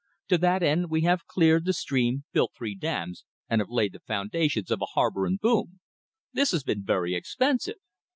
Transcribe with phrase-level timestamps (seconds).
[0.29, 3.99] To that end we have cleared the stream, built three dams, and have laid the
[3.99, 5.79] foundations of a harbor and boom.
[6.33, 7.77] This has been very expensive.